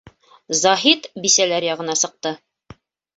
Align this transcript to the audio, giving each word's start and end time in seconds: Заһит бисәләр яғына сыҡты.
Заһит 0.59 1.05
бисәләр 1.25 1.67
яғына 1.67 1.97
сыҡты. 2.05 2.33